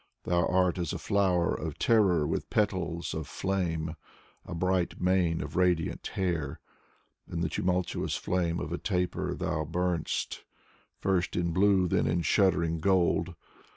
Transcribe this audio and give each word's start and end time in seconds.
Thou 0.23 0.47
art 0.47 0.79
as 0.79 0.93
a 0.93 0.97
flower 0.97 1.53
of 1.53 1.77
terror 1.77 2.25
with 2.25 2.49
petals 2.49 3.13
of 3.13 3.27
flame, 3.27 3.95
A 4.47 4.55
bright 4.55 4.99
mane 4.99 5.41
of 5.41 5.55
radiant 5.55 6.07
hair. 6.15 6.59
In 7.31 7.41
the 7.41 7.49
tremulous 7.49 8.15
flame 8.15 8.59
of 8.59 8.71
a 8.73 8.79
taper 8.79 9.35
thou 9.35 9.63
burn'st 9.63 10.43
First 10.97 11.35
in 11.35 11.51
blue, 11.51 11.87
then 11.87 12.07
in 12.07 12.23
shuddering 12.23 12.79
gold. 12.79 13.35